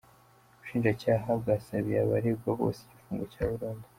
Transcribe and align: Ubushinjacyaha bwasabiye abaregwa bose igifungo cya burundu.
Ubushinjacyaha 0.53 1.29
bwasabiye 1.41 1.99
abaregwa 2.01 2.49
bose 2.59 2.79
igifungo 2.87 3.25
cya 3.33 3.43
burundu. 3.49 3.85